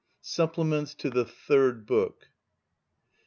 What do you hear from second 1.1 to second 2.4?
THE THIRD BOOK.